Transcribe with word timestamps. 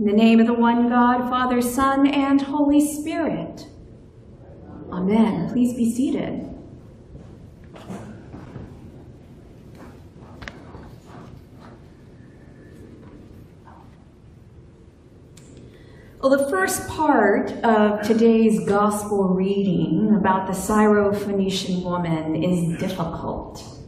In 0.00 0.06
the 0.06 0.14
name 0.14 0.40
of 0.40 0.46
the 0.46 0.54
one 0.54 0.88
God, 0.88 1.28
Father, 1.28 1.60
Son, 1.60 2.06
and 2.06 2.40
Holy 2.40 2.80
Spirit. 2.80 3.66
Amen. 4.90 5.50
Please 5.50 5.74
be 5.74 5.92
seated. 5.92 6.48
Well, 16.22 16.30
the 16.30 16.48
first 16.48 16.88
part 16.88 17.50
of 17.62 18.00
today's 18.00 18.66
gospel 18.66 19.24
reading 19.24 20.14
about 20.16 20.46
the 20.46 20.54
Syrophoenician 20.54 21.82
woman 21.82 22.42
is 22.42 22.78
difficult. 22.78 23.79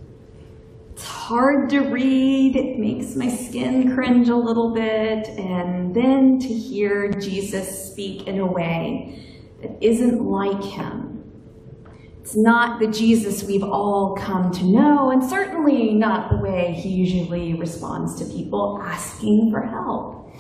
Hard 1.27 1.71
to 1.71 1.83
read, 1.83 2.57
it 2.57 2.81
makes 2.81 3.15
my 3.15 3.29
skin 3.29 3.95
cringe 3.95 4.29
a 4.29 4.35
little 4.35 4.75
bit, 4.75 5.29
and 5.29 5.95
then 5.95 6.41
to 6.41 6.49
hear 6.49 7.13
Jesus 7.13 7.93
speak 7.93 8.27
in 8.27 8.41
a 8.41 8.45
way 8.45 9.25
that 9.63 9.81
isn't 9.81 10.21
like 10.21 10.61
him. 10.65 11.23
It's 12.21 12.37
not 12.37 12.81
the 12.81 12.89
Jesus 12.89 13.45
we've 13.45 13.63
all 13.63 14.17
come 14.17 14.51
to 14.51 14.65
know, 14.65 15.13
and 15.13 15.23
certainly 15.23 15.95
not 15.95 16.29
the 16.29 16.39
way 16.39 16.73
he 16.73 16.89
usually 16.89 17.55
responds 17.55 18.17
to 18.17 18.25
people 18.25 18.81
asking 18.83 19.53
for 19.53 19.63
help. 19.63 20.35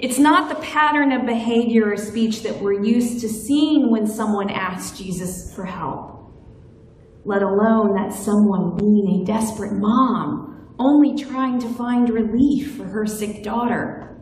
It's 0.00 0.18
not 0.18 0.48
the 0.48 0.60
pattern 0.60 1.12
of 1.12 1.24
behavior 1.24 1.92
or 1.92 1.96
speech 1.96 2.42
that 2.42 2.60
we're 2.60 2.82
used 2.82 3.20
to 3.20 3.28
seeing 3.28 3.92
when 3.92 4.08
someone 4.08 4.50
asks 4.50 4.98
Jesus 4.98 5.54
for 5.54 5.64
help, 5.64 6.17
let 7.28 7.42
alone 7.42 7.94
that 7.94 8.10
someone 8.10 8.74
being 8.74 9.20
a 9.20 9.24
desperate 9.26 9.74
mom, 9.74 10.74
only 10.78 11.14
trying 11.14 11.58
to 11.60 11.68
find 11.74 12.08
relief 12.08 12.74
for 12.78 12.84
her 12.84 13.04
sick 13.04 13.42
daughter. 13.42 14.18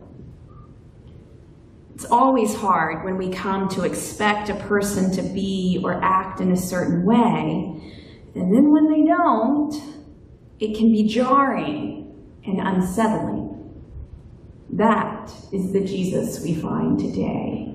It's 1.94 2.04
always 2.06 2.52
hard 2.56 3.04
when 3.04 3.16
we 3.16 3.30
come 3.30 3.68
to 3.68 3.84
expect 3.84 4.48
a 4.48 4.56
person 4.56 5.12
to 5.12 5.22
be 5.22 5.80
or 5.84 6.02
act 6.02 6.40
in 6.40 6.50
a 6.50 6.56
certain 6.56 7.06
way, 7.06 7.80
and 8.34 8.52
then 8.52 8.72
when 8.72 8.90
they 8.90 9.06
don't, 9.06 9.72
it 10.58 10.76
can 10.76 10.90
be 10.90 11.06
jarring 11.06 12.12
and 12.44 12.58
unsettling. 12.60 13.72
That 14.70 15.30
is 15.52 15.72
the 15.72 15.84
Jesus 15.84 16.42
we 16.42 16.56
find 16.56 16.98
today 16.98 17.72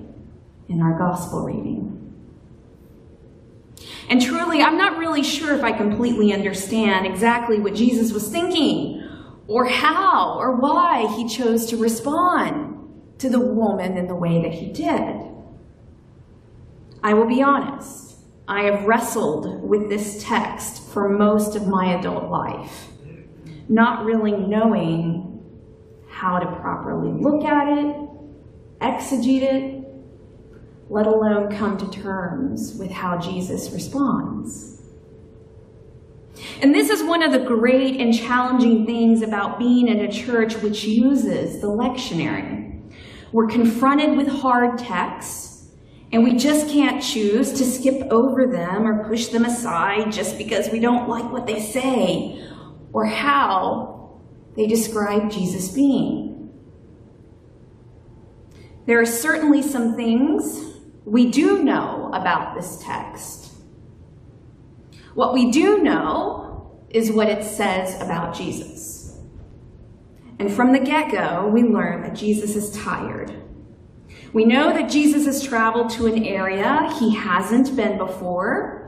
in 0.68 0.82
our 0.82 0.98
gospel 0.98 1.46
reading. 1.46 1.91
And 4.12 4.20
truly, 4.20 4.60
I'm 4.60 4.76
not 4.76 4.98
really 4.98 5.22
sure 5.22 5.54
if 5.54 5.64
I 5.64 5.72
completely 5.72 6.34
understand 6.34 7.06
exactly 7.06 7.58
what 7.58 7.74
Jesus 7.74 8.12
was 8.12 8.28
thinking, 8.28 9.02
or 9.48 9.64
how, 9.64 10.36
or 10.38 10.56
why 10.56 11.06
he 11.16 11.26
chose 11.26 11.64
to 11.70 11.78
respond 11.78 13.16
to 13.20 13.30
the 13.30 13.40
woman 13.40 13.96
in 13.96 14.08
the 14.08 14.14
way 14.14 14.42
that 14.42 14.52
he 14.52 14.66
did. 14.66 15.16
I 17.02 17.14
will 17.14 17.24
be 17.24 17.42
honest, 17.42 18.18
I 18.46 18.64
have 18.64 18.84
wrestled 18.84 19.62
with 19.66 19.88
this 19.88 20.22
text 20.22 20.90
for 20.90 21.08
most 21.08 21.56
of 21.56 21.66
my 21.66 21.98
adult 21.98 22.30
life, 22.30 22.88
not 23.70 24.04
really 24.04 24.32
knowing 24.32 25.42
how 26.10 26.38
to 26.38 26.44
properly 26.60 27.18
look 27.18 27.46
at 27.46 27.78
it, 27.78 27.96
exegete 28.78 29.42
it, 29.42 29.81
let 30.88 31.06
alone 31.06 31.54
come 31.56 31.76
to 31.78 31.90
terms 31.90 32.74
with 32.78 32.90
how 32.90 33.18
Jesus 33.18 33.70
responds. 33.70 34.82
And 36.60 36.74
this 36.74 36.90
is 36.90 37.02
one 37.02 37.22
of 37.22 37.32
the 37.32 37.38
great 37.38 38.00
and 38.00 38.14
challenging 38.14 38.86
things 38.86 39.22
about 39.22 39.58
being 39.58 39.88
in 39.88 40.00
a 40.00 40.10
church 40.10 40.56
which 40.56 40.84
uses 40.84 41.60
the 41.60 41.68
lectionary. 41.68 42.80
We're 43.32 43.48
confronted 43.48 44.16
with 44.16 44.28
hard 44.28 44.78
texts, 44.78 45.70
and 46.12 46.22
we 46.22 46.36
just 46.36 46.68
can't 46.68 47.02
choose 47.02 47.52
to 47.52 47.64
skip 47.64 48.10
over 48.10 48.46
them 48.46 48.86
or 48.86 49.08
push 49.08 49.28
them 49.28 49.44
aside 49.44 50.12
just 50.12 50.36
because 50.36 50.70
we 50.70 50.80
don't 50.80 51.08
like 51.08 51.30
what 51.32 51.46
they 51.46 51.60
say 51.60 52.46
or 52.92 53.06
how 53.06 54.20
they 54.54 54.66
describe 54.66 55.30
Jesus 55.30 55.68
being. 55.68 56.31
There 58.86 59.00
are 59.00 59.06
certainly 59.06 59.62
some 59.62 59.94
things 59.94 60.76
we 61.04 61.30
do 61.30 61.62
know 61.62 62.10
about 62.12 62.54
this 62.54 62.82
text. 62.82 63.52
What 65.14 65.34
we 65.34 65.50
do 65.50 65.82
know 65.82 66.80
is 66.90 67.10
what 67.10 67.28
it 67.28 67.44
says 67.44 68.00
about 68.00 68.34
Jesus. 68.34 69.18
And 70.38 70.52
from 70.52 70.72
the 70.72 70.80
get-go, 70.80 71.48
we 71.48 71.62
learn 71.62 72.02
that 72.02 72.14
Jesus 72.14 72.56
is 72.56 72.70
tired. 72.72 73.32
We 74.32 74.44
know 74.44 74.72
that 74.72 74.90
Jesus 74.90 75.26
has 75.26 75.42
traveled 75.42 75.90
to 75.90 76.06
an 76.06 76.24
area 76.24 76.90
he 76.98 77.14
hasn't 77.14 77.76
been 77.76 77.98
before, 77.98 78.82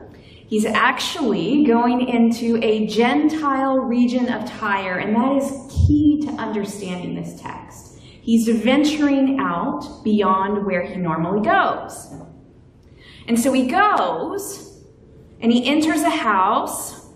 He's 0.47 0.65
actually 0.65 1.63
going 1.65 2.07
into 2.07 2.59
a 2.63 2.85
Gentile 2.85 3.77
region 3.77 4.31
of 4.31 4.47
Tyre, 4.47 4.99
and 4.99 5.15
that 5.15 5.35
is 5.37 5.51
key 5.71 6.21
to 6.21 6.31
understanding 6.33 7.15
this 7.15 7.41
text. 7.41 7.84
He's 8.25 8.47
venturing 8.47 9.37
out 9.39 10.03
beyond 10.03 10.65
where 10.65 10.81
he 10.81 10.95
normally 10.95 11.45
goes. 11.45 12.11
And 13.27 13.39
so 13.39 13.53
he 13.53 13.67
goes 13.67 14.81
and 15.39 15.51
he 15.51 15.67
enters 15.67 16.01
a 16.01 16.09
house, 16.09 17.07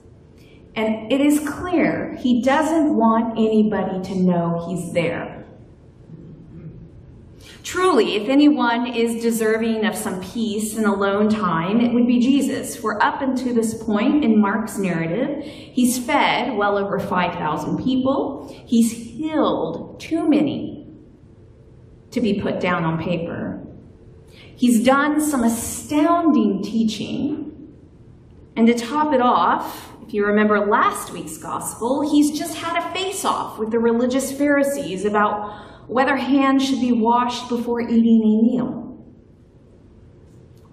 and 0.75 1.11
it 1.11 1.19
is 1.19 1.39
clear 1.49 2.15
he 2.17 2.43
doesn't 2.43 2.95
want 2.95 3.39
anybody 3.39 4.07
to 4.07 4.19
know 4.19 4.67
he's 4.69 4.93
there. 4.93 5.47
Truly, 7.63 8.15
if 8.15 8.29
anyone 8.29 8.85
is 8.85 9.19
deserving 9.19 9.85
of 9.85 9.95
some 9.95 10.21
peace 10.21 10.77
and 10.77 10.85
alone 10.85 11.27
time, 11.27 11.81
it 11.81 11.91
would 11.91 12.05
be 12.05 12.19
Jesus. 12.19 12.75
For 12.75 13.01
up 13.01 13.23
until 13.23 13.55
this 13.55 13.83
point 13.83 14.23
in 14.23 14.39
Mark's 14.39 14.77
narrative, 14.77 15.43
he's 15.43 15.97
fed 15.97 16.55
well 16.55 16.77
over 16.77 16.99
5,000 16.99 17.83
people. 17.83 18.47
He's 18.67 18.91
healed 18.91 19.99
too 19.99 20.29
many 20.29 20.85
to 22.11 22.21
be 22.21 22.41
put 22.41 22.59
down 22.59 22.83
on 22.83 23.01
paper. 23.01 23.65
He's 24.55 24.83
done 24.83 25.21
some 25.21 25.43
astounding 25.43 26.61
teaching. 26.61 27.45
And 28.55 28.67
to 28.67 28.73
top 28.73 29.13
it 29.13 29.21
off, 29.21 29.89
if 30.05 30.13
you 30.13 30.25
remember 30.25 30.59
last 30.59 31.13
week's 31.13 31.37
gospel, 31.37 32.09
he's 32.09 32.37
just 32.37 32.57
had 32.57 32.77
a 32.77 32.93
face 32.93 33.23
off 33.23 33.57
with 33.57 33.71
the 33.71 33.79
religious 33.79 34.31
Pharisees 34.31 35.05
about 35.05 35.87
whether 35.87 36.15
hands 36.17 36.67
should 36.67 36.81
be 36.81 36.91
washed 36.91 37.47
before 37.47 37.81
eating 37.81 38.21
a 38.21 38.41
meal. 38.41 39.05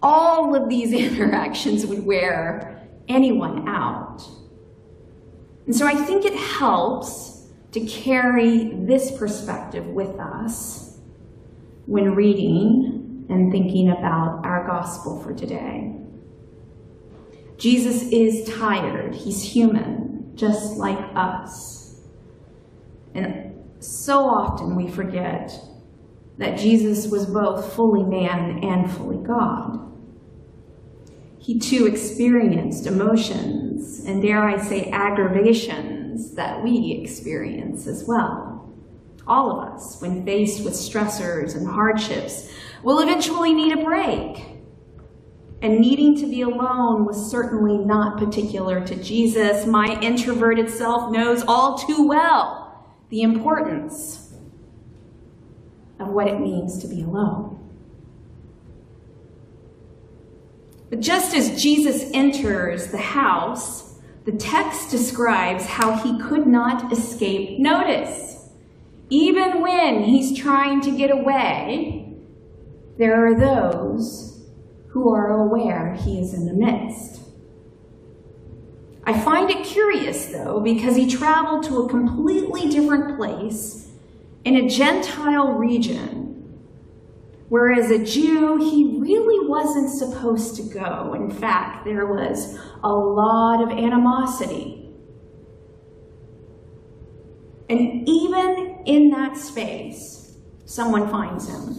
All 0.02 0.54
of 0.54 0.68
these 0.68 0.92
interactions 1.12 1.86
would 1.86 2.04
wear 2.04 2.88
anyone 3.08 3.68
out. 3.68 4.26
And 5.66 5.76
so 5.76 5.86
I 5.86 5.94
think 5.94 6.24
it 6.24 6.34
helps 6.34 7.46
to 7.72 7.80
carry 7.86 8.70
this 8.74 9.16
perspective 9.16 9.86
with 9.86 10.18
us 10.18 10.95
when 11.86 12.14
reading 12.14 13.26
and 13.28 13.50
thinking 13.50 13.90
about 13.90 14.40
our 14.44 14.66
gospel 14.66 15.20
for 15.22 15.32
today. 15.32 15.92
Jesus 17.58 18.02
is 18.10 18.48
tired. 18.48 19.14
He's 19.14 19.42
human, 19.42 20.32
just 20.34 20.76
like 20.76 20.98
us. 21.14 22.02
And 23.14 23.54
so 23.80 24.24
often 24.24 24.76
we 24.76 24.88
forget 24.88 25.52
that 26.38 26.58
Jesus 26.58 27.06
was 27.10 27.26
both 27.26 27.72
fully 27.72 28.04
man 28.04 28.62
and 28.62 28.90
fully 28.90 29.24
God. 29.24 29.80
He 31.38 31.58
too 31.58 31.86
experienced 31.86 32.86
emotions 32.86 34.04
and, 34.04 34.20
dare 34.20 34.44
I 34.44 34.58
say, 34.58 34.90
aggravations 34.90 36.34
that 36.34 36.62
we 36.62 37.00
experience 37.00 37.86
as 37.86 38.04
well. 38.06 38.55
All 39.26 39.50
of 39.50 39.72
us, 39.72 40.00
when 40.00 40.24
faced 40.24 40.64
with 40.64 40.74
stressors 40.74 41.56
and 41.56 41.66
hardships, 41.66 42.50
will 42.82 43.00
eventually 43.00 43.52
need 43.52 43.76
a 43.76 43.82
break. 43.82 44.44
And 45.62 45.80
needing 45.80 46.16
to 46.18 46.26
be 46.26 46.42
alone 46.42 47.04
was 47.04 47.30
certainly 47.30 47.78
not 47.78 48.18
particular 48.18 48.86
to 48.86 48.94
Jesus. 49.02 49.66
My 49.66 49.98
introverted 50.00 50.70
self 50.70 51.10
knows 51.10 51.42
all 51.48 51.78
too 51.78 52.06
well 52.06 52.94
the 53.08 53.22
importance 53.22 54.34
of 55.98 56.08
what 56.08 56.28
it 56.28 56.40
means 56.40 56.78
to 56.78 56.88
be 56.88 57.02
alone. 57.02 57.52
But 60.90 61.00
just 61.00 61.34
as 61.34 61.60
Jesus 61.60 62.10
enters 62.14 62.88
the 62.88 62.98
house, 62.98 63.98
the 64.24 64.32
text 64.32 64.90
describes 64.90 65.64
how 65.66 65.96
he 65.96 66.18
could 66.20 66.46
not 66.46 66.92
escape 66.92 67.58
notice. 67.58 68.35
Even 69.08 69.60
when 69.60 70.04
he's 70.04 70.36
trying 70.36 70.80
to 70.82 70.96
get 70.96 71.10
away, 71.10 72.14
there 72.98 73.26
are 73.26 73.38
those 73.38 74.46
who 74.88 75.12
are 75.12 75.30
aware 75.30 75.94
he 75.94 76.18
is 76.20 76.34
in 76.34 76.46
the 76.46 76.54
midst. 76.54 77.20
I 79.04 79.18
find 79.18 79.50
it 79.50 79.64
curious, 79.64 80.26
though, 80.26 80.60
because 80.60 80.96
he 80.96 81.08
traveled 81.08 81.64
to 81.64 81.82
a 81.82 81.88
completely 81.88 82.68
different 82.68 83.16
place 83.16 83.88
in 84.44 84.56
a 84.56 84.68
Gentile 84.68 85.52
region, 85.52 86.26
Whereas 87.48 87.90
a 87.90 88.04
Jew, 88.04 88.56
he 88.56 88.98
really 88.98 89.48
wasn't 89.48 89.90
supposed 89.90 90.56
to 90.56 90.62
go. 90.64 91.14
In 91.14 91.30
fact, 91.30 91.84
there 91.84 92.06
was 92.06 92.58
a 92.82 92.92
lot 92.92 93.62
of 93.62 93.70
animosity. 93.70 94.85
And 97.68 98.08
even 98.08 98.82
in 98.86 99.10
that 99.10 99.36
space, 99.36 100.36
someone 100.64 101.10
finds 101.10 101.48
him. 101.48 101.76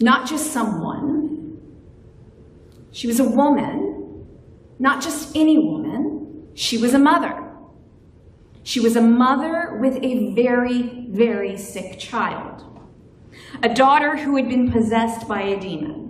Not 0.00 0.28
just 0.28 0.52
someone. 0.52 1.60
She 2.92 3.06
was 3.06 3.20
a 3.20 3.24
woman, 3.24 4.26
not 4.78 5.02
just 5.02 5.36
any 5.36 5.58
woman. 5.58 6.48
She 6.54 6.78
was 6.78 6.94
a 6.94 6.98
mother. 6.98 7.44
She 8.62 8.80
was 8.80 8.96
a 8.96 9.00
mother 9.00 9.78
with 9.80 9.96
a 10.02 10.34
very, 10.34 11.06
very 11.08 11.56
sick 11.56 11.98
child 11.98 12.64
a 13.62 13.74
daughter 13.74 14.16
who 14.16 14.36
had 14.36 14.48
been 14.48 14.70
possessed 14.70 15.26
by 15.26 15.42
a 15.42 15.58
demon. 15.58 16.07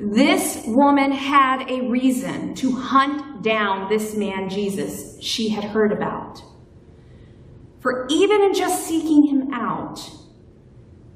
This 0.00 0.64
woman 0.66 1.12
had 1.12 1.70
a 1.70 1.88
reason 1.88 2.54
to 2.56 2.72
hunt 2.72 3.42
down 3.42 3.88
this 3.88 4.16
man, 4.16 4.48
Jesus, 4.48 5.20
she 5.20 5.48
had 5.50 5.64
heard 5.64 5.92
about. 5.92 6.42
For 7.80 8.06
even 8.10 8.42
in 8.42 8.54
just 8.54 8.86
seeking 8.86 9.26
him 9.26 9.52
out, 9.52 10.10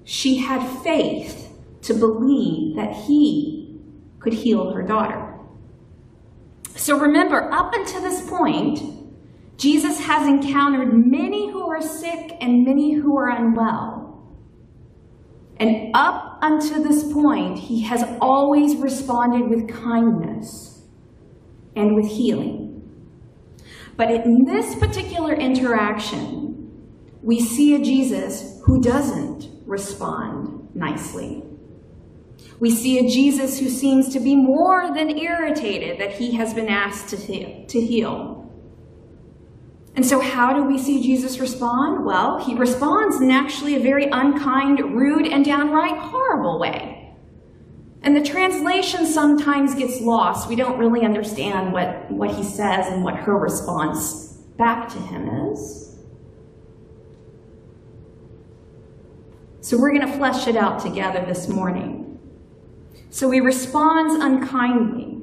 she 0.04 0.38
had 0.38 0.66
faith 0.82 1.50
to 1.82 1.94
believe 1.94 2.76
that 2.76 2.94
he 2.94 3.80
could 4.20 4.34
heal 4.34 4.72
her 4.72 4.82
daughter. 4.82 5.34
So 6.76 6.98
remember, 6.98 7.52
up 7.52 7.74
until 7.74 8.02
this 8.02 8.28
point, 8.28 8.80
Jesus 9.56 9.98
has 10.00 10.26
encountered 10.28 10.92
many 10.92 11.50
who 11.50 11.68
are 11.68 11.82
sick 11.82 12.36
and 12.40 12.64
many 12.64 12.92
who 12.92 13.16
are 13.18 13.30
unwell. 13.30 13.97
And 15.60 15.90
up 15.94 16.38
until 16.40 16.82
this 16.82 17.12
point, 17.12 17.58
he 17.58 17.82
has 17.82 18.04
always 18.20 18.76
responded 18.76 19.48
with 19.48 19.68
kindness 19.68 20.82
and 21.74 21.94
with 21.94 22.06
healing. 22.06 22.68
But 23.96 24.10
in 24.10 24.44
this 24.44 24.76
particular 24.76 25.34
interaction, 25.34 26.48
we 27.22 27.40
see 27.40 27.74
a 27.74 27.80
Jesus 27.80 28.60
who 28.64 28.80
doesn't 28.80 29.48
respond 29.66 30.68
nicely. 30.74 31.42
We 32.60 32.70
see 32.70 32.98
a 32.98 33.10
Jesus 33.10 33.58
who 33.58 33.68
seems 33.68 34.12
to 34.12 34.20
be 34.20 34.36
more 34.36 34.94
than 34.94 35.18
irritated 35.18 36.00
that 36.00 36.12
he 36.12 36.32
has 36.36 36.54
been 36.54 36.68
asked 36.68 37.08
to, 37.10 37.66
to 37.66 37.80
heal. 37.80 38.37
And 39.98 40.06
so, 40.06 40.20
how 40.20 40.52
do 40.52 40.62
we 40.62 40.78
see 40.78 41.02
Jesus 41.02 41.40
respond? 41.40 42.04
Well, 42.04 42.38
he 42.38 42.54
responds 42.54 43.20
in 43.20 43.32
actually 43.32 43.74
a 43.74 43.80
very 43.80 44.04
unkind, 44.04 44.78
rude, 44.78 45.26
and 45.26 45.44
downright 45.44 45.98
horrible 45.98 46.60
way. 46.60 47.12
And 48.02 48.14
the 48.14 48.22
translation 48.22 49.06
sometimes 49.06 49.74
gets 49.74 50.00
lost. 50.00 50.48
We 50.48 50.54
don't 50.54 50.78
really 50.78 51.04
understand 51.04 51.72
what, 51.72 52.08
what 52.12 52.32
he 52.32 52.44
says 52.44 52.86
and 52.86 53.02
what 53.02 53.16
her 53.16 53.36
response 53.36 54.34
back 54.56 54.88
to 54.90 54.98
him 54.98 55.50
is. 55.50 55.96
So, 59.60 59.78
we're 59.78 59.92
going 59.92 60.06
to 60.06 60.16
flesh 60.16 60.46
it 60.46 60.54
out 60.54 60.78
together 60.78 61.24
this 61.26 61.48
morning. 61.48 62.20
So, 63.10 63.32
he 63.32 63.40
responds 63.40 64.14
unkindly. 64.14 65.16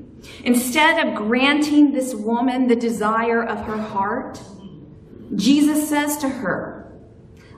Instead 0.43 1.07
of 1.07 1.15
granting 1.15 1.93
this 1.93 2.13
woman 2.13 2.67
the 2.67 2.75
desire 2.75 3.41
of 3.41 3.65
her 3.67 3.77
heart, 3.77 4.41
Jesus 5.35 5.89
says 5.89 6.17
to 6.17 6.29
her, 6.29 6.99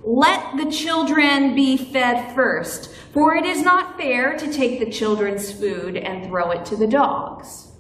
Let 0.03 0.57
the 0.57 0.71
children 0.71 1.55
be 1.55 1.77
fed 1.77 2.33
first, 2.33 2.93
for 3.13 3.35
it 3.35 3.45
is 3.45 3.61
not 3.61 3.97
fair 3.97 4.37
to 4.37 4.51
take 4.51 4.79
the 4.79 4.91
children's 4.91 5.51
food 5.51 5.97
and 5.97 6.25
throw 6.25 6.51
it 6.51 6.65
to 6.65 6.75
the 6.75 6.87
dogs. 6.87 7.71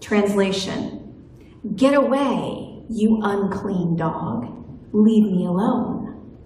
Translation 0.00 1.00
Get 1.76 1.94
away, 1.94 2.82
you 2.88 3.20
unclean 3.22 3.96
dog. 3.96 4.46
Leave 4.92 5.30
me 5.30 5.44
alone. 5.44 6.38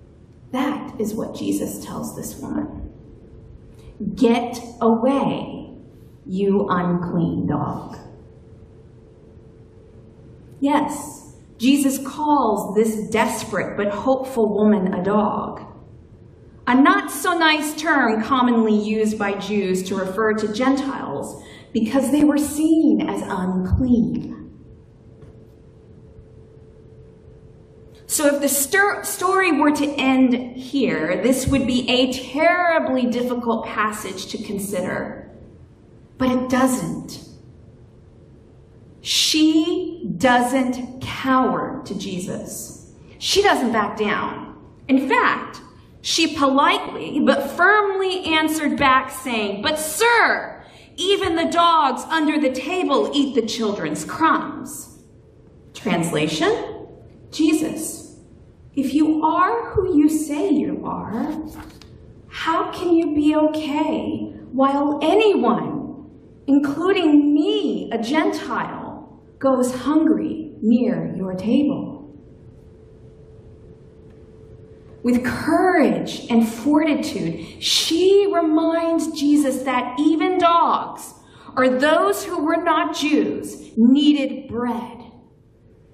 That 0.50 1.00
is 1.00 1.14
what 1.14 1.34
Jesus 1.34 1.84
tells 1.84 2.16
this 2.16 2.36
woman. 2.36 2.92
Get 4.14 4.60
away, 4.80 5.70
you 6.26 6.66
unclean 6.68 7.46
dog. 7.46 7.96
Yes, 10.60 11.23
Jesus 11.64 11.96
calls 12.06 12.74
this 12.74 13.08
desperate 13.08 13.74
but 13.74 13.88
hopeful 13.88 14.54
woman 14.54 14.92
a 14.92 15.02
dog. 15.02 15.62
A 16.66 16.74
not 16.74 17.10
so 17.10 17.38
nice 17.38 17.74
term 17.74 18.22
commonly 18.22 18.76
used 18.76 19.18
by 19.18 19.32
Jews 19.38 19.82
to 19.84 19.96
refer 19.96 20.34
to 20.34 20.52
Gentiles 20.52 21.42
because 21.72 22.10
they 22.10 22.22
were 22.22 22.36
seen 22.36 23.08
as 23.08 23.22
unclean. 23.22 24.52
So, 28.06 28.26
if 28.26 28.42
the 28.42 29.02
story 29.02 29.52
were 29.52 29.72
to 29.72 29.86
end 29.94 30.34
here, 30.34 31.22
this 31.22 31.46
would 31.46 31.66
be 31.66 31.88
a 31.88 32.12
terribly 32.12 33.06
difficult 33.06 33.64
passage 33.64 34.26
to 34.26 34.42
consider. 34.42 35.34
But 36.18 36.30
it 36.30 36.50
doesn't. 36.50 37.24
She 39.00 40.14
doesn't 40.16 41.02
cower 41.24 41.80
to 41.86 41.98
Jesus. 41.98 42.92
She 43.18 43.40
doesn't 43.40 43.72
back 43.72 43.96
down. 43.96 44.62
In 44.88 45.08
fact, 45.08 45.62
she 46.02 46.36
politely 46.36 47.18
but 47.24 47.50
firmly 47.52 48.26
answered 48.26 48.76
back, 48.78 49.10
saying, 49.10 49.62
But, 49.62 49.78
sir, 49.78 50.62
even 50.96 51.34
the 51.34 51.50
dogs 51.50 52.02
under 52.10 52.38
the 52.38 52.52
table 52.52 53.10
eat 53.14 53.34
the 53.34 53.46
children's 53.46 54.04
crumbs. 54.04 54.98
Translation 55.72 56.52
Jesus, 57.30 58.16
if 58.74 58.92
you 58.92 59.24
are 59.24 59.70
who 59.70 59.98
you 59.98 60.10
say 60.10 60.50
you 60.50 60.84
are, 60.84 61.34
how 62.28 62.70
can 62.70 62.94
you 62.94 63.14
be 63.14 63.34
okay 63.34 64.30
while 64.52 65.00
anyone, 65.02 66.06
including 66.46 67.34
me, 67.34 67.90
a 67.92 67.98
Gentile, 67.98 69.22
goes 69.38 69.74
hungry 69.74 70.43
near 70.64 71.14
your 71.14 71.34
table. 71.34 71.92
With 75.02 75.22
courage 75.22 76.26
and 76.30 76.48
fortitude, 76.48 77.62
she 77.62 78.26
reminds 78.32 79.20
Jesus 79.20 79.62
that 79.64 80.00
even 80.00 80.38
dogs, 80.38 81.12
or 81.54 81.68
those 81.68 82.24
who 82.24 82.42
were 82.42 82.56
not 82.56 82.96
Jews, 82.96 83.70
needed 83.76 84.48
bread. 84.48 85.02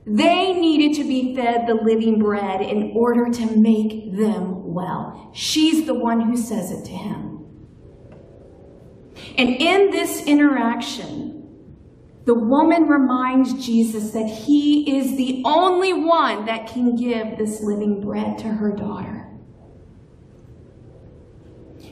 They 0.06 0.52
needed 0.54 0.96
to 0.98 1.04
be 1.04 1.34
fed 1.34 1.66
the 1.66 1.74
living 1.74 2.20
bread 2.20 2.60
in 2.62 2.92
order 2.94 3.30
to 3.30 3.56
make 3.56 4.16
them 4.16 4.72
well. 4.72 5.30
She's 5.34 5.86
the 5.86 5.94
one 5.94 6.20
who 6.20 6.36
says 6.36 6.70
it 6.70 6.84
to 6.84 6.92
him. 6.92 7.46
And 9.36 9.48
in 9.50 9.90
this 9.90 10.24
interaction, 10.24 11.29
the 12.30 12.34
woman 12.34 12.86
reminds 12.86 13.54
Jesus 13.54 14.12
that 14.12 14.28
he 14.28 14.96
is 14.96 15.16
the 15.16 15.42
only 15.44 15.92
one 15.92 16.44
that 16.44 16.68
can 16.68 16.94
give 16.94 17.36
this 17.36 17.60
living 17.60 18.00
bread 18.00 18.38
to 18.38 18.46
her 18.46 18.70
daughter. 18.70 19.28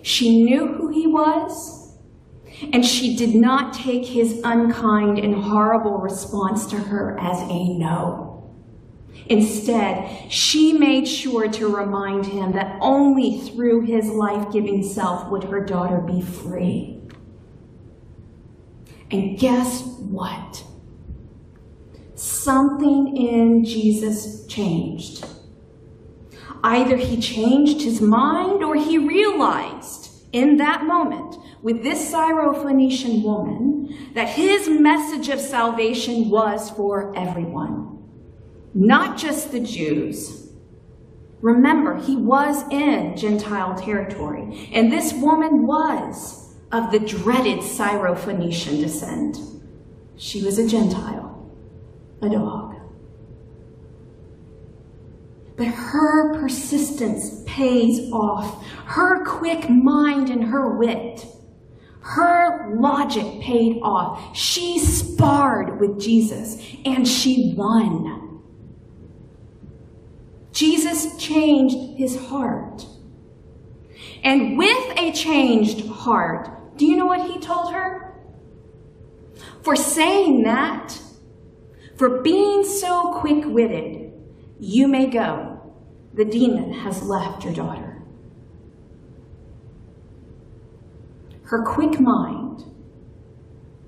She 0.03 0.45
knew 0.45 0.69
who 0.75 0.91
he 0.91 1.09
was, 1.09 1.99
and 2.73 2.87
she 2.87 3.17
did 3.17 3.35
not 3.35 3.75
take 3.75 4.07
his 4.07 4.41
unkind 4.45 5.19
and 5.19 5.35
horrible 5.35 5.99
response 5.99 6.67
to 6.67 6.77
her 6.77 7.19
as 7.19 7.41
a 7.41 7.77
no. 7.77 8.55
Instead, 9.27 10.31
she 10.31 10.73
made 10.73 11.09
sure 11.09 11.49
to 11.49 11.67
remind 11.67 12.27
him 12.27 12.53
that 12.53 12.79
only 12.81 13.41
through 13.41 13.81
his 13.81 14.09
life 14.09 14.53
giving 14.53 14.85
self 14.85 15.29
would 15.33 15.43
her 15.43 15.65
daughter 15.65 15.99
be 15.99 16.21
free. 16.21 16.98
And 19.11 19.39
guess 19.39 19.83
what? 19.83 20.65
Something 22.15 23.17
in 23.17 23.65
Jesus 23.65 24.47
changed. 24.47 25.25
Either 26.63 26.97
he 26.97 27.21
changed 27.21 27.83
his 27.83 28.01
mind 28.01 28.65
or 28.65 28.75
he 28.75 28.99
realized 28.99 30.11
in 30.33 30.57
that 30.57 30.85
moment 30.85 31.37
with 31.63 31.83
this 31.83 32.13
Syrophoenician 32.13 33.23
woman 33.23 34.13
that 34.15 34.29
his 34.29 34.69
message 34.69 35.29
of 35.29 35.41
salvation 35.41 36.29
was 36.29 36.71
for 36.71 37.17
everyone, 37.17 38.03
not 38.75 39.17
just 39.17 39.53
the 39.53 39.61
Jews. 39.61 40.51
Remember, 41.41 41.97
he 41.97 42.17
was 42.17 42.65
in 42.71 43.17
Gentile 43.17 43.77
territory, 43.77 44.69
and 44.73 44.93
this 44.93 45.13
woman 45.13 45.67
was 45.67 46.48
of 46.73 46.91
the 46.93 46.99
dreaded 46.99 47.61
Syrophoenician 47.61 48.81
descent. 48.81 49.39
She 50.17 50.43
was 50.45 50.59
a 50.59 50.69
Gentile, 50.69 51.51
a 52.21 52.29
dog. 52.29 52.77
But 55.57 55.67
her 55.67 56.39
persistence 56.41 57.43
pays 57.47 58.13
off. 58.13 58.65
Her 58.87 59.25
quick 59.25 59.69
mind 59.69 60.31
and 60.31 60.45
her 60.45 60.77
wit, 60.77 61.27
her 62.01 62.77
logic 62.79 63.41
paid 63.41 63.81
off. 63.83 64.37
She 64.37 64.79
sparred 64.79 65.81
with 65.81 66.01
Jesus 66.01 66.63
and 66.85 67.07
she 67.07 67.55
won. 67.57 68.41
Jesus 70.53 71.17
changed 71.17 71.99
his 71.99 72.17
heart. 72.27 72.87
And 74.23 74.59
with 74.59 74.99
a 74.99 75.13
changed 75.13 75.87
heart, 75.87 76.49
do 76.79 76.87
you 76.87 76.97
know 76.97 77.07
what 77.07 77.29
he 77.29 77.39
told 77.39 77.73
her? 77.73 78.15
For 79.63 79.77
saying 79.77 80.45
that, 80.45 80.99
for 81.97 82.23
being 82.23 82.65
so 82.65 83.13
quick 83.15 83.45
witted, 83.45 84.13
you 84.61 84.87
may 84.87 85.07
go. 85.07 85.75
The 86.15 86.25
demon 86.25 86.73
has 86.73 87.03
left 87.03 87.45
your 87.45 87.53
daughter. 87.53 88.03
Her 91.43 91.65
quick 91.65 91.99
mind, 91.99 92.65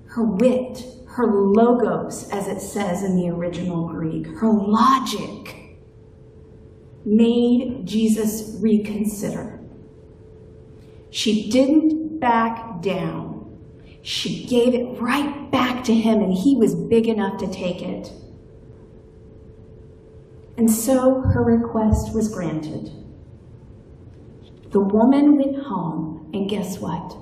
her 0.06 0.25
wit, 0.25 0.85
her 1.09 1.26
logos, 1.26 2.28
as 2.30 2.49
it 2.49 2.61
says 2.61 3.02
in 3.02 3.16
the 3.16 3.28
original 3.28 3.88
Greek, 3.88 4.26
her 4.26 4.50
logic 4.52 5.78
made 7.04 7.87
Jesus 7.87 8.56
reconsider. 8.61 9.61
She 11.11 11.50
didn't 11.50 12.00
back 12.21 12.83
down. 12.83 13.59
She 14.03 14.47
gave 14.47 14.75
it 14.75 15.00
right 15.00 15.50
back 15.50 15.85
to 15.85 15.95
him, 15.95 16.23
and 16.23 16.33
he 16.33 16.57
was 16.57 16.75
big 16.75 17.09
enough 17.09 17.39
to 17.41 17.53
take 17.53 17.83
it. 17.83 18.12
And 20.57 20.71
so 20.71 21.21
her 21.21 21.43
request 21.43 22.15
was 22.15 22.29
granted. 22.29 22.93
The 24.71 24.81
woman 24.81 25.37
went 25.37 25.65
home, 25.65 26.31
and 26.33 26.49
guess 26.49 26.79
what? 26.79 27.17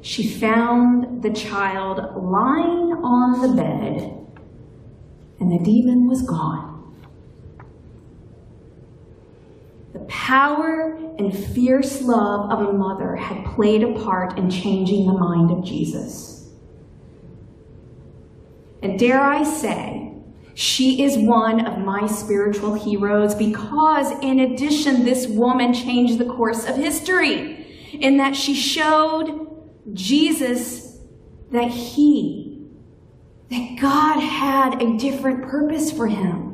She 0.00 0.28
found 0.28 1.22
the 1.22 1.32
child 1.32 1.98
lying 2.16 2.92
on 3.02 3.40
the 3.42 3.60
bed, 3.60 4.26
and 5.40 5.52
the 5.52 5.58
demon 5.58 6.08
was 6.08 6.22
gone. 6.22 6.94
The 9.92 9.95
power 10.08 10.96
and 11.18 11.36
fierce 11.36 12.02
love 12.02 12.50
of 12.50 12.68
a 12.68 12.72
mother 12.72 13.16
had 13.16 13.44
played 13.54 13.82
a 13.82 13.92
part 14.04 14.38
in 14.38 14.50
changing 14.50 15.06
the 15.06 15.12
mind 15.12 15.50
of 15.50 15.64
Jesus. 15.64 16.48
And 18.82 18.98
dare 18.98 19.20
I 19.20 19.42
say, 19.42 20.12
she 20.54 21.02
is 21.02 21.18
one 21.18 21.66
of 21.66 21.78
my 21.78 22.06
spiritual 22.06 22.74
heroes 22.74 23.34
because, 23.34 24.10
in 24.22 24.40
addition, 24.40 25.04
this 25.04 25.26
woman 25.26 25.74
changed 25.74 26.18
the 26.18 26.24
course 26.24 26.66
of 26.66 26.76
history 26.76 27.66
in 27.92 28.16
that 28.18 28.34
she 28.34 28.54
showed 28.54 29.48
Jesus 29.92 30.98
that 31.50 31.70
he, 31.70 32.66
that 33.50 33.78
God 33.80 34.20
had 34.20 34.82
a 34.82 34.96
different 34.96 35.44
purpose 35.44 35.92
for 35.92 36.06
him. 36.06 36.45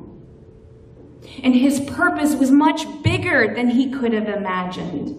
And 1.43 1.55
his 1.55 1.81
purpose 1.81 2.35
was 2.35 2.51
much 2.51 2.87
bigger 3.03 3.55
than 3.55 3.71
he 3.71 3.91
could 3.91 4.13
have 4.13 4.29
imagined. 4.29 5.19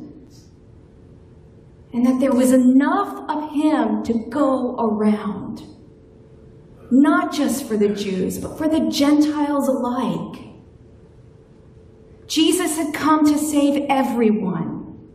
And 1.94 2.06
that 2.06 2.20
there 2.20 2.34
was 2.34 2.52
enough 2.52 3.30
of 3.30 3.52
him 3.52 4.04
to 4.04 4.14
go 4.30 4.76
around. 4.78 5.64
Not 6.92 7.32
just 7.32 7.68
for 7.68 7.78
the 7.78 7.90
Jews, 7.90 8.38
but 8.40 8.58
for 8.58 8.68
the 8.68 8.90
Gentiles 8.90 9.68
alike. 9.68 10.44
Jesus 12.28 12.78
had 12.78 12.94
come 12.94 13.26
to 13.26 13.38
save 13.38 13.86
everyone, 13.90 15.10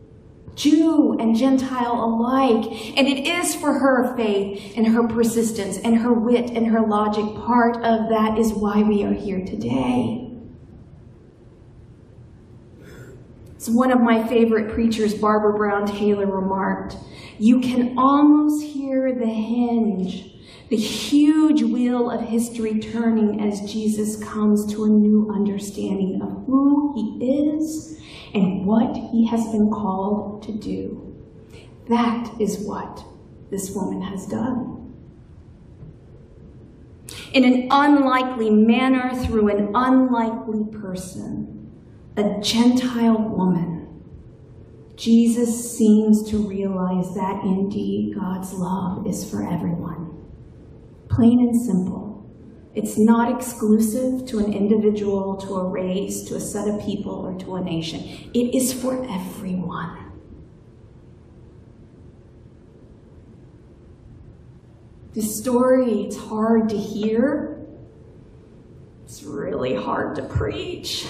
Jew 0.55 1.17
and 1.19 1.35
Gentile 1.35 2.03
alike. 2.03 2.97
And 2.97 3.07
it 3.07 3.27
is 3.27 3.55
for 3.55 3.73
her 3.73 4.15
faith 4.15 4.73
and 4.77 4.87
her 4.87 5.07
persistence 5.07 5.77
and 5.79 5.97
her 5.97 6.13
wit 6.13 6.51
and 6.51 6.67
her 6.67 6.81
logic. 6.81 7.25
Part 7.45 7.77
of 7.77 8.09
that 8.09 8.37
is 8.37 8.53
why 8.53 8.83
we 8.83 9.03
are 9.03 9.13
here 9.13 9.43
today. 9.45 10.28
As 13.59 13.69
one 13.69 13.91
of 13.91 13.99
my 13.99 14.25
favorite 14.25 14.71
preachers, 14.73 15.13
Barbara 15.13 15.53
Brown 15.53 15.85
Taylor, 15.85 16.25
remarked, 16.25 16.95
you 17.39 17.59
can 17.59 17.97
almost 17.97 18.63
hear 18.63 19.13
the 19.13 19.25
hinge, 19.25 20.33
the 20.69 20.77
huge 20.77 21.63
wheel 21.63 22.09
of 22.09 22.21
history 22.21 22.79
turning 22.79 23.41
as 23.41 23.69
Jesus 23.69 24.23
comes 24.23 24.65
to 24.71 24.85
a 24.85 24.87
new 24.87 25.29
understanding 25.29 26.21
of 26.21 26.45
who 26.45 26.93
he 26.95 27.49
is 27.49 27.99
and 28.33 28.65
what 28.65 28.95
he 28.95 29.27
has 29.27 29.45
been 29.51 29.69
called 29.69 30.41
to 30.43 30.53
do. 30.53 31.13
That 31.89 32.39
is 32.39 32.59
what 32.59 33.03
this 33.51 33.71
woman 33.71 34.01
has 34.03 34.25
done. 34.25 34.95
In 37.33 37.43
an 37.43 37.67
unlikely 37.71 38.51
manner, 38.51 39.13
through 39.25 39.49
an 39.49 39.75
unlikely 39.75 40.63
person, 40.79 41.58
a 42.17 42.39
Gentile 42.41 43.17
woman, 43.17 43.79
Jesus 44.95 45.77
seems 45.77 46.29
to 46.29 46.37
realize 46.37 47.15
that 47.15 47.43
indeed 47.43 48.15
God's 48.15 48.51
love 48.51 49.07
is 49.07 49.29
for 49.29 49.41
everyone. 49.41 50.25
Plain 51.07 51.39
and 51.39 51.55
simple. 51.59 52.29
It's 52.75 52.97
not 52.97 53.33
exclusive 53.33 54.27
to 54.27 54.39
an 54.39 54.53
individual, 54.53 55.37
to 55.37 55.55
a 55.55 55.63
race, 55.69 56.23
to 56.23 56.35
a 56.35 56.39
set 56.39 56.67
of 56.67 56.81
people, 56.81 57.13
or 57.13 57.37
to 57.39 57.55
a 57.55 57.61
nation. 57.61 58.01
It 58.33 58.53
is 58.53 58.73
for 58.73 59.03
everyone. 59.09 60.11
This 65.13 65.39
story, 65.39 66.03
it's 66.03 66.17
hard 66.17 66.69
to 66.69 66.77
hear. 66.77 67.65
It's 69.05 69.23
really 69.23 69.75
hard 69.75 70.15
to 70.15 70.23
preach 70.23 71.07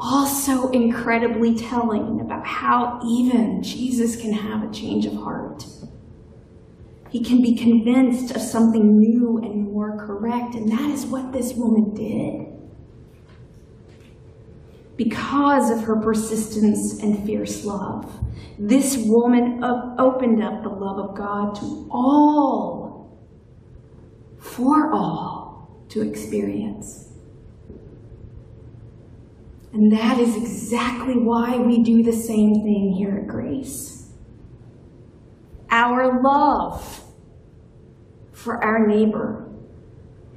also 0.00 0.70
incredibly 0.70 1.54
telling 1.56 2.20
about 2.20 2.46
how 2.46 3.00
even 3.06 3.62
Jesus 3.62 4.20
can 4.20 4.32
have 4.32 4.62
a 4.68 4.72
change 4.72 5.06
of 5.06 5.14
heart. 5.14 5.66
He 7.10 7.24
can 7.24 7.40
be 7.42 7.54
convinced 7.56 8.34
of 8.36 8.42
something 8.42 8.98
new 8.98 9.38
and 9.38 9.72
more 9.72 9.96
correct, 9.96 10.54
and 10.54 10.70
that 10.70 10.90
is 10.90 11.06
what 11.06 11.32
this 11.32 11.54
woman 11.54 11.94
did. 11.94 12.46
Because 14.96 15.70
of 15.70 15.84
her 15.84 15.96
persistence 15.96 17.02
and 17.02 17.24
fierce 17.24 17.64
love, 17.64 18.12
this 18.58 18.96
woman 18.98 19.62
opened 19.98 20.42
up 20.42 20.62
the 20.62 20.68
love 20.68 20.98
of 20.98 21.16
God 21.16 21.54
to 21.56 21.88
all, 21.90 23.16
for 24.38 24.92
all 24.92 25.86
to 25.90 26.02
experience. 26.02 27.07
And 29.72 29.92
that 29.92 30.18
is 30.18 30.36
exactly 30.36 31.14
why 31.14 31.58
we 31.58 31.82
do 31.82 32.02
the 32.02 32.12
same 32.12 32.62
thing 32.62 32.92
here 32.92 33.18
at 33.18 33.26
Grace. 33.26 34.10
Our 35.70 36.22
love 36.22 37.04
for 38.32 38.62
our 38.64 38.86
neighbor 38.86 39.50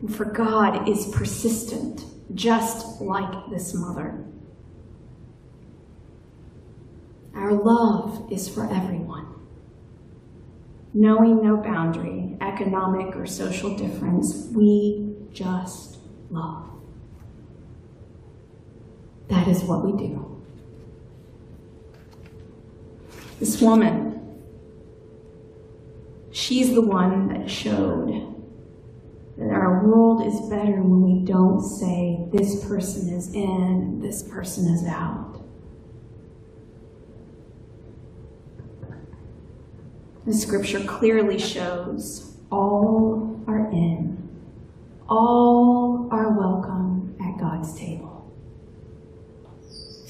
and 0.02 0.14
for 0.14 0.26
God 0.26 0.90
is 0.90 1.08
persistent, 1.08 2.04
just 2.34 3.00
like 3.00 3.50
this 3.50 3.74
mother. 3.74 4.26
Our 7.34 7.54
love 7.54 8.28
is 8.32 8.50
for 8.50 8.64
everyone. 8.70 9.28
Knowing 10.94 11.42
no 11.42 11.56
boundary, 11.56 12.36
economic 12.42 13.16
or 13.16 13.26
social 13.26 13.78
difference, 13.78 14.48
we 14.52 15.16
just 15.32 16.00
love. 16.30 16.81
That 19.32 19.48
is 19.48 19.64
what 19.64 19.86
we 19.86 19.94
do. 19.94 20.44
This 23.40 23.62
woman, 23.62 24.38
she's 26.32 26.74
the 26.74 26.82
one 26.82 27.30
that 27.30 27.50
showed 27.50 28.36
that 29.38 29.50
our 29.50 29.88
world 29.88 30.28
is 30.28 30.38
better 30.50 30.84
when 30.84 31.02
we 31.02 31.26
don't 31.26 31.62
say 31.62 32.28
this 32.34 32.66
person 32.66 33.08
is 33.08 33.34
in, 33.34 34.02
this 34.02 34.22
person 34.22 34.68
is 34.68 34.86
out. 34.86 35.42
The 40.26 40.34
scripture 40.34 40.84
clearly 40.84 41.40
shows 41.40 42.36
all 42.52 43.42
are 43.48 43.72
in, 43.72 44.30
all 45.08 46.10
are 46.12 46.38
welcome 46.38 47.16
at 47.22 47.40
God's 47.40 47.74
table. 47.80 48.11